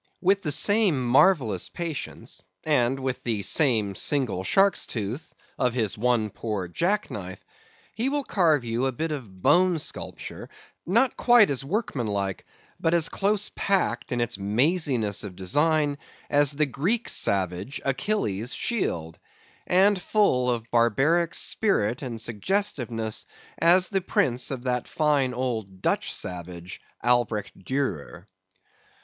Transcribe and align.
With 0.19 0.41
the 0.41 0.51
same 0.51 1.05
marvellous 1.05 1.69
patience, 1.69 2.41
and 2.63 2.99
with 3.01 3.21
the 3.21 3.43
same 3.43 3.93
single 3.93 4.43
shark's 4.43 4.87
tooth, 4.87 5.35
of 5.59 5.75
his 5.75 5.95
one 5.95 6.31
poor 6.31 6.67
jack 6.67 7.11
knife, 7.11 7.45
he 7.93 8.09
will 8.09 8.23
carve 8.23 8.65
you 8.65 8.87
a 8.87 8.91
bit 8.91 9.11
of 9.11 9.43
bone 9.43 9.77
sculpture, 9.77 10.49
not 10.87 11.15
quite 11.17 11.51
as 11.51 11.63
workmanlike, 11.63 12.47
but 12.79 12.95
as 12.95 13.09
close 13.09 13.51
packed 13.51 14.11
in 14.11 14.21
its 14.21 14.39
maziness 14.39 15.23
of 15.23 15.35
design, 15.35 15.99
as 16.31 16.53
the 16.53 16.65
Greek 16.65 17.07
savage, 17.07 17.79
Achilles's 17.85 18.55
shield; 18.55 19.19
and 19.67 20.01
full 20.01 20.49
of 20.49 20.65
barbaric 20.71 21.35
spirit 21.35 22.01
and 22.01 22.19
suggestiveness, 22.19 23.27
as 23.59 23.89
the 23.89 24.01
prints 24.01 24.49
of 24.49 24.63
that 24.63 24.87
fine 24.87 25.31
old 25.35 25.83
Dutch 25.83 26.11
savage, 26.11 26.81
Albert 27.03 27.51
Durer. 27.55 28.27